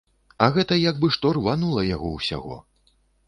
А 0.45 0.45
гэта 0.55 0.77
як 0.89 0.95
бы 1.03 1.09
што 1.17 1.33
рванула 1.37 1.83
яго 1.89 2.11
ўсяго. 2.17 2.59